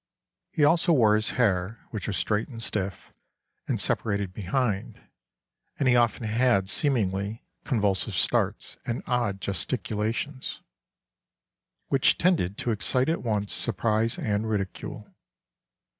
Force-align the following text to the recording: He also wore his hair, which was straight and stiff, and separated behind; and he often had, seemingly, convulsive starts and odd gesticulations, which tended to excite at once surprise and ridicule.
He 0.51 0.63
also 0.65 0.93
wore 0.93 1.13
his 1.13 1.29
hair, 1.37 1.85
which 1.91 2.07
was 2.07 2.17
straight 2.17 2.47
and 2.47 2.59
stiff, 2.59 3.13
and 3.67 3.79
separated 3.79 4.33
behind; 4.33 4.99
and 5.77 5.87
he 5.87 5.95
often 5.95 6.23
had, 6.25 6.67
seemingly, 6.69 7.45
convulsive 7.65 8.15
starts 8.15 8.77
and 8.83 9.03
odd 9.05 9.39
gesticulations, 9.41 10.61
which 11.89 12.17
tended 12.17 12.57
to 12.57 12.71
excite 12.71 13.09
at 13.09 13.21
once 13.21 13.53
surprise 13.53 14.17
and 14.17 14.49
ridicule. 14.49 15.07